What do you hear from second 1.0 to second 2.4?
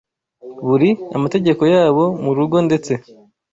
amategeko yabo mu